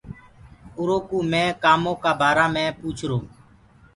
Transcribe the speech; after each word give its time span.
اُرو 0.77 0.97
ڪوُ 1.09 1.17
مي 1.31 1.43
ڪآمونٚ 1.63 2.01
ڪآ 2.03 2.11
بآرآ 2.19 2.45
مي 2.53 2.63
پوُڇرو۔ 2.79 3.19